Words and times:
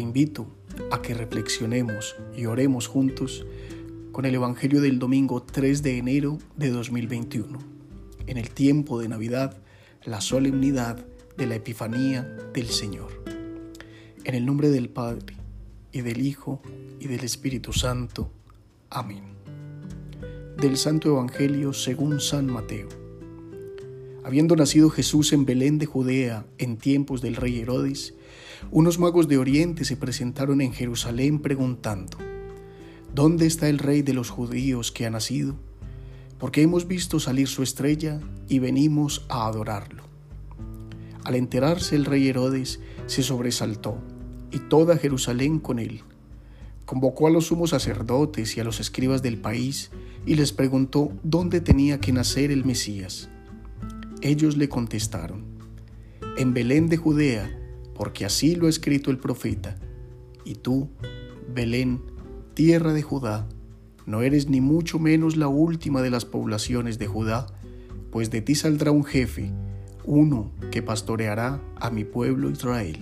invito 0.00 0.46
a 0.90 1.02
que 1.02 1.14
reflexionemos 1.14 2.16
y 2.36 2.46
oremos 2.46 2.86
juntos 2.86 3.46
con 4.12 4.24
el 4.24 4.34
Evangelio 4.34 4.80
del 4.80 4.98
domingo 4.98 5.42
3 5.42 5.82
de 5.82 5.98
enero 5.98 6.38
de 6.56 6.70
2021, 6.70 7.58
en 8.26 8.36
el 8.36 8.50
tiempo 8.50 8.98
de 8.98 9.08
Navidad, 9.08 9.56
la 10.04 10.20
solemnidad 10.20 11.06
de 11.36 11.46
la 11.46 11.54
Epifanía 11.54 12.22
del 12.52 12.66
Señor. 12.66 13.22
En 14.24 14.34
el 14.34 14.44
nombre 14.44 14.68
del 14.70 14.88
Padre, 14.88 15.36
y 15.92 16.02
del 16.02 16.20
Hijo, 16.24 16.60
y 16.98 17.06
del 17.06 17.24
Espíritu 17.24 17.72
Santo. 17.72 18.30
Amén. 18.90 19.22
Del 20.60 20.76
Santo 20.76 21.08
Evangelio 21.08 21.72
según 21.72 22.20
San 22.20 22.46
Mateo. 22.46 22.88
Habiendo 24.24 24.54
nacido 24.54 24.90
Jesús 24.90 25.32
en 25.32 25.46
Belén 25.46 25.78
de 25.78 25.86
Judea 25.86 26.44
en 26.58 26.76
tiempos 26.76 27.22
del 27.22 27.36
rey 27.36 27.58
Herodes, 27.60 28.14
unos 28.70 28.98
magos 28.98 29.28
de 29.28 29.38
Oriente 29.38 29.84
se 29.84 29.96
presentaron 29.96 30.60
en 30.60 30.72
Jerusalén 30.72 31.40
preguntando, 31.40 32.18
¿Dónde 33.14 33.46
está 33.46 33.68
el 33.68 33.78
rey 33.78 34.02
de 34.02 34.14
los 34.14 34.30
judíos 34.30 34.92
que 34.92 35.04
ha 35.04 35.10
nacido? 35.10 35.56
Porque 36.38 36.62
hemos 36.62 36.86
visto 36.86 37.18
salir 37.18 37.48
su 37.48 37.62
estrella 37.62 38.20
y 38.48 38.60
venimos 38.60 39.26
a 39.28 39.46
adorarlo. 39.46 40.04
Al 41.24 41.34
enterarse 41.34 41.96
el 41.96 42.04
rey 42.04 42.28
Herodes 42.28 42.80
se 43.06 43.22
sobresaltó, 43.22 43.98
y 44.52 44.58
toda 44.58 44.96
Jerusalén 44.96 45.58
con 45.58 45.78
él. 45.78 46.02
Convocó 46.86 47.26
a 47.26 47.30
los 47.30 47.46
sumos 47.46 47.70
sacerdotes 47.70 48.56
y 48.56 48.60
a 48.60 48.64
los 48.64 48.80
escribas 48.80 49.22
del 49.22 49.38
país 49.38 49.90
y 50.26 50.34
les 50.34 50.52
preguntó 50.52 51.12
dónde 51.22 51.60
tenía 51.60 52.00
que 52.00 52.12
nacer 52.12 52.50
el 52.50 52.64
Mesías. 52.64 53.28
Ellos 54.22 54.56
le 54.56 54.68
contestaron, 54.68 55.44
en 56.36 56.52
Belén 56.52 56.88
de 56.88 56.96
Judea, 56.96 57.59
porque 58.00 58.24
así 58.24 58.54
lo 58.54 58.66
ha 58.66 58.70
escrito 58.70 59.10
el 59.10 59.18
profeta. 59.18 59.76
Y 60.46 60.54
tú, 60.54 60.88
Belén, 61.54 62.00
tierra 62.54 62.94
de 62.94 63.02
Judá, 63.02 63.46
no 64.06 64.22
eres 64.22 64.48
ni 64.48 64.62
mucho 64.62 64.98
menos 64.98 65.36
la 65.36 65.48
última 65.48 66.00
de 66.00 66.08
las 66.08 66.24
poblaciones 66.24 66.98
de 66.98 67.06
Judá, 67.06 67.48
pues 68.10 68.30
de 68.30 68.40
ti 68.40 68.54
saldrá 68.54 68.90
un 68.90 69.04
jefe, 69.04 69.52
uno 70.06 70.50
que 70.70 70.80
pastoreará 70.80 71.60
a 71.76 71.90
mi 71.90 72.04
pueblo 72.04 72.48
Israel. 72.48 72.96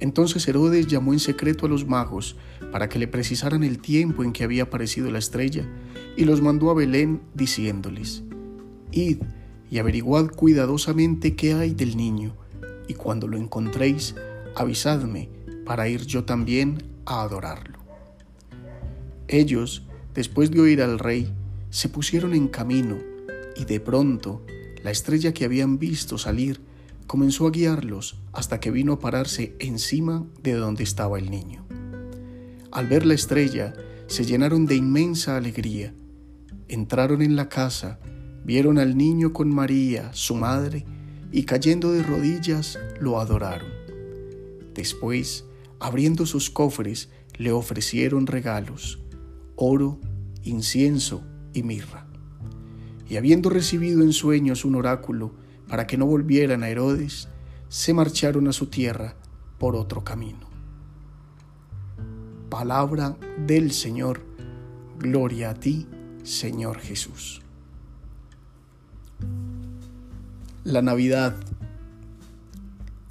Entonces 0.00 0.46
Herodes 0.46 0.86
llamó 0.86 1.14
en 1.14 1.18
secreto 1.18 1.64
a 1.64 1.70
los 1.70 1.86
magos 1.86 2.36
para 2.70 2.90
que 2.90 2.98
le 2.98 3.08
precisaran 3.08 3.64
el 3.64 3.78
tiempo 3.78 4.22
en 4.22 4.32
que 4.32 4.44
había 4.44 4.64
aparecido 4.64 5.10
la 5.10 5.18
estrella, 5.18 5.66
y 6.14 6.26
los 6.26 6.42
mandó 6.42 6.70
a 6.70 6.74
Belén 6.74 7.22
diciéndoles, 7.32 8.22
Id 8.92 9.22
y 9.70 9.78
averiguad 9.78 10.26
cuidadosamente 10.26 11.36
qué 11.36 11.54
hay 11.54 11.72
del 11.72 11.96
niño, 11.96 12.36
y 12.88 12.94
cuando 12.94 13.28
lo 13.28 13.36
encontréis, 13.36 14.14
avisadme 14.54 15.28
para 15.64 15.88
ir 15.88 16.04
yo 16.06 16.24
también 16.24 16.82
a 17.06 17.22
adorarlo. 17.22 17.78
Ellos, 19.28 19.84
después 20.14 20.50
de 20.50 20.60
oír 20.60 20.82
al 20.82 20.98
rey, 20.98 21.32
se 21.70 21.88
pusieron 21.88 22.34
en 22.34 22.48
camino, 22.48 22.98
y 23.56 23.64
de 23.64 23.80
pronto 23.80 24.44
la 24.82 24.90
estrella 24.90 25.32
que 25.32 25.44
habían 25.44 25.78
visto 25.78 26.18
salir 26.18 26.60
comenzó 27.06 27.46
a 27.46 27.50
guiarlos 27.50 28.20
hasta 28.32 28.60
que 28.60 28.70
vino 28.70 28.94
a 28.94 28.98
pararse 28.98 29.54
encima 29.58 30.26
de 30.42 30.54
donde 30.54 30.82
estaba 30.84 31.18
el 31.18 31.30
niño. 31.30 31.64
Al 32.72 32.86
ver 32.86 33.04
la 33.04 33.14
estrella, 33.14 33.74
se 34.06 34.24
llenaron 34.24 34.66
de 34.66 34.76
inmensa 34.76 35.36
alegría. 35.36 35.92
Entraron 36.68 37.22
en 37.22 37.36
la 37.36 37.48
casa, 37.48 37.98
vieron 38.44 38.78
al 38.78 38.96
niño 38.96 39.32
con 39.32 39.52
María, 39.52 40.12
su 40.12 40.34
madre, 40.34 40.84
y 41.32 41.44
cayendo 41.44 41.92
de 41.92 42.02
rodillas 42.02 42.78
lo 43.00 43.20
adoraron. 43.20 43.70
Después, 44.74 45.44
abriendo 45.78 46.26
sus 46.26 46.50
cofres, 46.50 47.08
le 47.36 47.52
ofrecieron 47.52 48.26
regalos, 48.26 48.98
oro, 49.56 50.00
incienso 50.42 51.22
y 51.52 51.62
mirra. 51.62 52.06
Y 53.08 53.16
habiendo 53.16 53.50
recibido 53.50 54.02
en 54.02 54.12
sueños 54.12 54.64
un 54.64 54.76
oráculo 54.76 55.34
para 55.68 55.86
que 55.86 55.96
no 55.96 56.06
volvieran 56.06 56.62
a 56.62 56.68
Herodes, 56.68 57.28
se 57.68 57.94
marcharon 57.94 58.48
a 58.48 58.52
su 58.52 58.66
tierra 58.66 59.16
por 59.58 59.76
otro 59.76 60.02
camino. 60.04 60.48
Palabra 62.48 63.16
del 63.46 63.70
Señor, 63.70 64.20
gloria 64.98 65.50
a 65.50 65.54
ti, 65.54 65.86
Señor 66.22 66.78
Jesús. 66.78 67.42
La 70.64 70.82
Navidad 70.82 71.36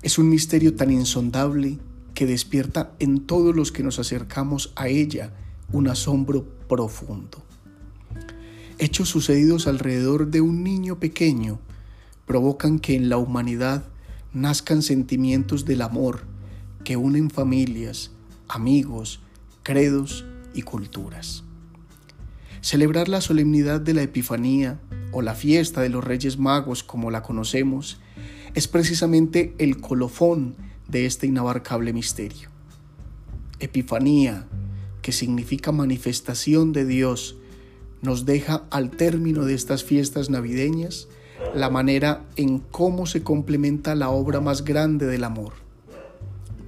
es 0.03 0.19
un 0.19 0.29
misterio 0.29 0.75
tan 0.75 0.91
insondable 0.91 1.79
que 2.13 2.27
despierta 2.27 2.93
en 2.99 3.21
todos 3.25 3.55
los 3.55 3.71
que 3.71 3.81
nos 3.81 3.97
acercamos 3.97 4.71
a 4.75 4.87
ella 4.87 5.33
un 5.71 5.87
asombro 5.87 6.45
profundo. 6.67 7.43
Hechos 8.77 9.09
sucedidos 9.09 9.65
alrededor 9.65 10.27
de 10.27 10.41
un 10.41 10.63
niño 10.63 10.99
pequeño 10.99 11.59
provocan 12.27 12.77
que 12.77 12.95
en 12.95 13.09
la 13.09 13.17
humanidad 13.17 13.83
nazcan 14.31 14.83
sentimientos 14.83 15.65
del 15.65 15.81
amor 15.81 16.21
que 16.83 16.97
unen 16.97 17.31
familias, 17.31 18.11
amigos, 18.47 19.21
credos 19.63 20.23
y 20.53 20.61
culturas. 20.61 21.43
Celebrar 22.61 23.07
la 23.09 23.21
solemnidad 23.21 23.81
de 23.81 23.95
la 23.95 24.03
Epifanía 24.03 24.79
o 25.11 25.21
la 25.21 25.35
fiesta 25.35 25.81
de 25.81 25.89
los 25.89 26.03
Reyes 26.03 26.37
Magos 26.37 26.83
como 26.83 27.11
la 27.11 27.23
conocemos 27.23 27.99
es 28.53 28.67
precisamente 28.67 29.53
el 29.57 29.79
colofón 29.79 30.55
de 30.87 31.05
este 31.05 31.27
inabarcable 31.27 31.93
misterio. 31.93 32.49
Epifanía, 33.59 34.47
que 35.01 35.11
significa 35.11 35.71
manifestación 35.71 36.73
de 36.73 36.85
Dios, 36.85 37.37
nos 38.01 38.25
deja 38.25 38.63
al 38.69 38.91
término 38.91 39.45
de 39.45 39.53
estas 39.53 39.83
fiestas 39.83 40.29
navideñas 40.29 41.07
la 41.53 41.69
manera 41.69 42.25
en 42.35 42.59
cómo 42.59 43.05
se 43.05 43.23
complementa 43.23 43.95
la 43.95 44.09
obra 44.09 44.41
más 44.41 44.63
grande 44.63 45.05
del 45.05 45.23
amor. 45.23 45.53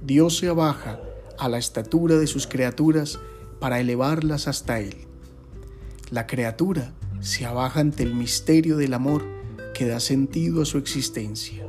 Dios 0.04 0.38
se 0.38 0.48
abaja 0.48 1.00
a 1.38 1.48
la 1.48 1.58
estatura 1.58 2.16
de 2.16 2.26
sus 2.26 2.46
criaturas 2.46 3.18
para 3.60 3.80
elevarlas 3.80 4.48
hasta 4.48 4.80
Él. 4.80 4.96
La 6.10 6.26
criatura 6.26 6.92
se 7.22 7.46
abaja 7.46 7.78
ante 7.78 8.02
el 8.02 8.14
misterio 8.14 8.76
del 8.76 8.94
amor 8.94 9.24
que 9.74 9.86
da 9.86 10.00
sentido 10.00 10.62
a 10.62 10.64
su 10.66 10.76
existencia. 10.76 11.64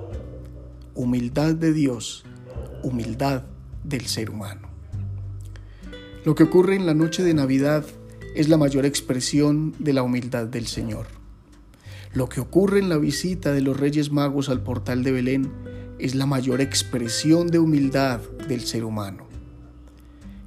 Humildad 0.96 1.54
de 1.54 1.72
Dios, 1.72 2.26
humildad 2.82 3.44
del 3.84 4.08
ser 4.08 4.32
humano. 4.32 4.68
Lo 6.26 6.34
que 6.34 6.44
ocurre 6.44 6.76
en 6.76 6.88
la 6.88 6.96
noche 6.96 7.24
de 7.24 7.36
Navidad 7.36 7.86
es 8.36 8.50
la 8.50 8.58
mayor 8.58 8.86
expresión 8.86 9.76
de 9.78 9.94
la 9.94 10.02
humildad 10.02 10.48
del 10.48 10.66
Señor. 10.66 11.06
Lo 12.14 12.30
que 12.30 12.42
ocurre 12.42 12.80
en 12.80 12.90
la 12.90 12.98
visita 12.98 13.52
de 13.54 13.62
los 13.62 13.80
Reyes 13.80 14.12
Magos 14.12 14.50
al 14.50 14.64
portal 14.64 15.04
de 15.04 15.12
Belén 15.12 15.52
es 16.00 16.16
la 16.16 16.26
mayor 16.26 16.62
expresión 16.62 17.48
de 17.48 17.60
humildad 17.60 18.22
del 18.48 18.62
ser 18.62 18.84
humano. 18.84 19.28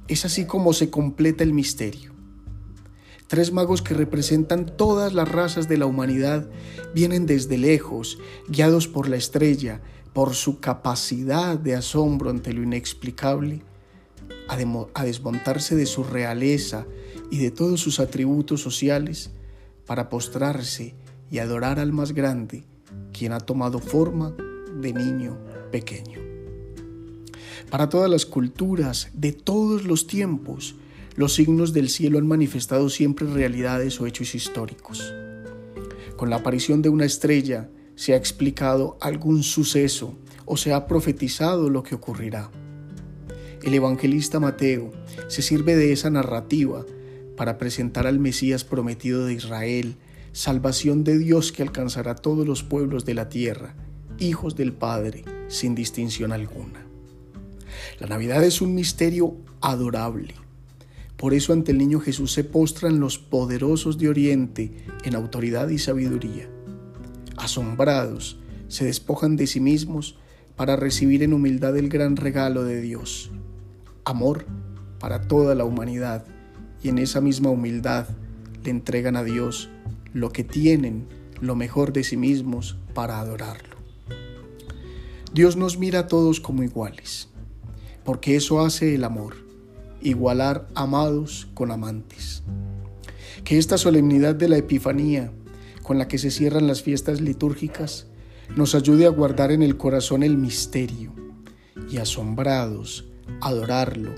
Es 0.09 0.25
así 0.25 0.45
como 0.45 0.73
se 0.73 0.89
completa 0.89 1.45
el 1.45 1.53
misterio. 1.53 2.16
Tres 3.27 3.51
magos 3.51 3.81
que 3.81 3.93
representan 3.93 4.65
todas 4.65 5.13
las 5.13 5.29
razas 5.29 5.67
de 5.67 5.77
la 5.77 5.85
humanidad 5.85 6.49
vienen 6.95 7.25
desde 7.25 7.57
lejos, 7.57 8.17
guiados 8.47 8.87
por 8.87 9.09
la 9.09 9.17
estrella, 9.17 9.81
por 10.13 10.33
su 10.33 10.59
capacidad 10.59 11.59
de 11.59 11.75
asombro 11.75 12.29
ante 12.29 12.53
lo 12.53 12.63
inexplicable, 12.63 13.63
a, 14.47 15.03
desmontarse 15.03 15.75
de 15.75 15.85
su 15.85 16.05
realeza 16.05 16.85
y 17.29 17.37
de 17.39 17.51
todos 17.51 17.81
sus 17.81 17.99
atributos 17.99 18.61
sociales 18.61 19.31
para 19.85 20.09
postrarse 20.09 20.95
y 21.29 21.39
adorar 21.39 21.79
al 21.79 21.91
más 21.91 22.13
grande, 22.13 22.63
quien 23.11 23.33
ha 23.33 23.39
tomado 23.39 23.79
forma 23.79 24.33
de 24.79 24.93
niño 24.93 25.37
pequeño. 25.69 26.21
Para 27.69 27.89
todas 27.89 28.09
las 28.09 28.25
culturas 28.25 29.09
de 29.13 29.33
todos 29.33 29.83
los 29.83 30.07
tiempos, 30.07 30.75
los 31.17 31.33
signos 31.33 31.73
del 31.73 31.89
cielo 31.89 32.19
han 32.19 32.27
manifestado 32.27 32.89
siempre 32.89 33.25
realidades 33.25 33.99
o 33.99 34.05
hechos 34.05 34.35
históricos. 34.35 35.15
Con 36.15 36.29
la 36.29 36.37
aparición 36.37 36.83
de 36.83 36.89
una 36.89 37.05
estrella 37.05 37.71
se 37.95 38.13
ha 38.13 38.17
explicado 38.17 38.99
algún 39.01 39.41
suceso 39.41 40.15
o 40.45 40.57
se 40.57 40.73
ha 40.73 40.85
profetizado 40.85 41.71
lo 41.71 41.81
que 41.81 41.95
ocurrirá. 41.95 42.51
El 43.63 43.73
evangelista 43.73 44.39
Mateo 44.39 44.91
se 45.27 45.41
sirve 45.41 45.75
de 45.75 45.91
esa 45.91 46.11
narrativa 46.11 46.85
para 47.35 47.57
presentar 47.57 48.05
al 48.05 48.19
Mesías 48.19 48.63
prometido 48.63 49.25
de 49.25 49.33
Israel, 49.33 49.95
salvación 50.33 51.03
de 51.03 51.17
Dios 51.17 51.51
que 51.51 51.63
alcanzará 51.63 52.11
a 52.11 52.15
todos 52.15 52.45
los 52.45 52.61
pueblos 52.61 53.05
de 53.05 53.15
la 53.15 53.27
tierra, 53.27 53.75
hijos 54.19 54.55
del 54.55 54.71
Padre, 54.71 55.25
sin 55.47 55.73
distinción 55.73 56.31
alguna. 56.31 56.85
La 57.99 58.05
Navidad 58.05 58.43
es 58.43 58.61
un 58.61 58.75
misterio 58.75 59.35
adorable 59.61 60.35
por 61.17 61.33
eso 61.33 61.51
ante 61.51 61.71
el 61.71 61.79
niño 61.79 61.99
Jesús 61.99 62.31
se 62.31 62.43
postran 62.43 62.99
los 62.99 63.17
poderosos 63.17 63.97
de 63.97 64.07
Oriente 64.07 64.71
en 65.03 65.15
autoridad 65.15 65.67
y 65.69 65.79
sabiduría. 65.79 66.47
Asombrados, 67.37 68.39
se 68.67 68.85
despojan 68.85 69.35
de 69.35 69.47
sí 69.47 69.59
mismos 69.59 70.17
para 70.55 70.75
recibir 70.75 71.23
en 71.23 71.33
humildad 71.33 71.75
el 71.77 71.89
gran 71.89 72.17
regalo 72.17 72.63
de 72.63 72.81
Dios, 72.81 73.31
amor 74.05 74.45
para 74.99 75.21
toda 75.21 75.55
la 75.55 75.65
humanidad, 75.65 76.25
y 76.83 76.89
en 76.89 76.99
esa 76.99 77.21
misma 77.21 77.49
humildad 77.49 78.07
le 78.63 78.69
entregan 78.69 79.15
a 79.15 79.23
Dios 79.23 79.69
lo 80.13 80.29
que 80.29 80.43
tienen, 80.43 81.07
lo 81.41 81.55
mejor 81.55 81.93
de 81.93 82.03
sí 82.03 82.17
mismos, 82.17 82.77
para 82.93 83.19
adorarlo. 83.19 83.77
Dios 85.33 85.55
nos 85.55 85.77
mira 85.77 85.99
a 85.99 86.07
todos 86.07 86.39
como 86.39 86.63
iguales, 86.63 87.29
porque 88.03 88.35
eso 88.35 88.61
hace 88.61 88.95
el 88.95 89.03
amor, 89.03 89.46
igualar 90.01 90.67
amados 90.75 91.47
con 91.53 91.71
amantes. 91.71 92.43
Que 93.43 93.57
esta 93.57 93.77
solemnidad 93.77 94.35
de 94.35 94.49
la 94.49 94.57
Epifanía, 94.57 95.31
con 95.83 95.97
la 95.97 96.07
que 96.07 96.17
se 96.17 96.31
cierran 96.31 96.67
las 96.67 96.81
fiestas 96.81 97.21
litúrgicas, 97.21 98.07
nos 98.55 98.75
ayude 98.75 99.05
a 99.05 99.09
guardar 99.09 99.51
en 99.51 99.61
el 99.61 99.77
corazón 99.77 100.23
el 100.23 100.37
misterio 100.37 101.13
y 101.89 101.97
asombrados 101.97 103.05
adorarlo, 103.41 104.13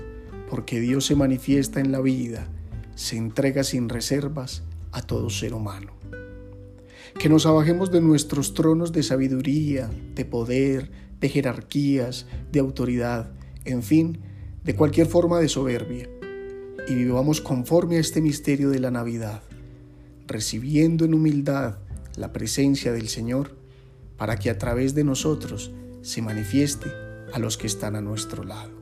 porque 0.48 0.80
Dios 0.80 1.06
se 1.06 1.16
manifiesta 1.16 1.80
en 1.80 1.92
la 1.92 2.00
vida, 2.00 2.48
se 2.94 3.16
entrega 3.16 3.64
sin 3.64 3.88
reservas 3.88 4.62
a 4.92 5.02
todo 5.02 5.30
ser 5.30 5.54
humano. 5.54 5.92
Que 7.18 7.28
nos 7.28 7.46
abajemos 7.46 7.90
de 7.90 8.00
nuestros 8.00 8.54
tronos 8.54 8.92
de 8.92 9.02
sabiduría, 9.02 9.90
de 10.14 10.24
poder, 10.24 10.90
de 11.20 11.28
jerarquías, 11.28 12.26
de 12.52 12.60
autoridad, 12.60 13.32
en 13.64 13.82
fin, 13.82 14.20
de 14.64 14.76
cualquier 14.76 15.06
forma 15.06 15.38
de 15.38 15.48
soberbia, 15.48 16.08
y 16.88 16.94
vivamos 16.94 17.40
conforme 17.40 17.96
a 17.96 18.00
este 18.00 18.20
misterio 18.20 18.70
de 18.70 18.80
la 18.80 18.90
Navidad, 18.90 19.42
recibiendo 20.26 21.04
en 21.04 21.14
humildad 21.14 21.78
la 22.16 22.32
presencia 22.32 22.92
del 22.92 23.08
Señor 23.08 23.56
para 24.16 24.36
que 24.36 24.50
a 24.50 24.58
través 24.58 24.94
de 24.94 25.04
nosotros 25.04 25.72
se 26.02 26.22
manifieste 26.22 26.90
a 27.32 27.38
los 27.38 27.56
que 27.56 27.66
están 27.66 27.96
a 27.96 28.00
nuestro 28.00 28.44
lado. 28.44 28.72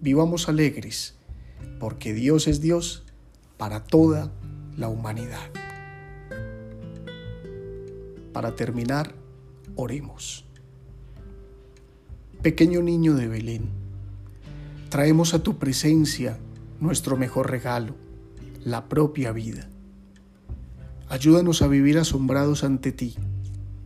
Vivamos 0.00 0.48
alegres, 0.48 1.14
porque 1.78 2.12
Dios 2.12 2.48
es 2.48 2.60
Dios 2.60 3.04
para 3.56 3.84
toda 3.84 4.32
la 4.76 4.88
humanidad. 4.88 5.50
Para 8.32 8.54
terminar, 8.54 9.14
oremos. 9.76 10.44
Pequeño 12.42 12.82
niño 12.82 13.14
de 13.14 13.28
Belén, 13.28 13.85
traemos 14.88 15.34
a 15.34 15.42
tu 15.42 15.58
presencia 15.58 16.38
nuestro 16.80 17.16
mejor 17.16 17.50
regalo, 17.50 17.94
la 18.64 18.88
propia 18.88 19.32
vida. 19.32 19.68
Ayúdanos 21.08 21.62
a 21.62 21.68
vivir 21.68 21.98
asombrados 21.98 22.64
ante 22.64 22.92
ti 22.92 23.16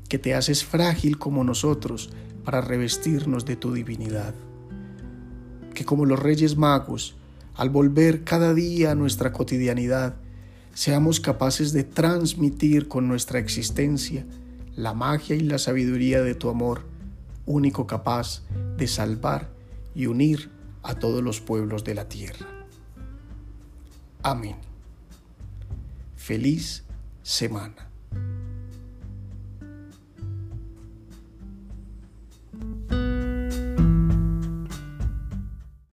que 0.08 0.18
te 0.18 0.34
haces 0.34 0.64
frágil 0.64 1.18
como 1.18 1.44
nosotros 1.44 2.10
para 2.44 2.60
revestirnos 2.60 3.44
de 3.44 3.56
tu 3.56 3.72
divinidad. 3.72 4.34
Que 5.72 5.84
como 5.84 6.04
los 6.04 6.18
reyes 6.18 6.56
magos, 6.56 7.14
al 7.54 7.70
volver 7.70 8.24
cada 8.24 8.52
día 8.52 8.90
a 8.90 8.94
nuestra 8.96 9.32
cotidianidad, 9.32 10.16
seamos 10.74 11.20
capaces 11.20 11.72
de 11.72 11.84
transmitir 11.84 12.88
con 12.88 13.06
nuestra 13.06 13.38
existencia 13.38 14.26
la 14.74 14.94
magia 14.94 15.36
y 15.36 15.40
la 15.40 15.58
sabiduría 15.58 16.22
de 16.22 16.34
tu 16.34 16.48
amor, 16.48 16.82
único 17.46 17.86
capaz 17.86 18.42
de 18.76 18.88
salvar 18.88 19.50
y 19.94 20.06
unir 20.06 20.50
a 20.82 20.94
todos 20.94 21.22
los 21.22 21.40
pueblos 21.40 21.84
de 21.84 21.94
la 21.94 22.08
tierra. 22.08 22.46
Amén. 24.22 24.56
Feliz 26.16 26.84
semana. 27.22 27.89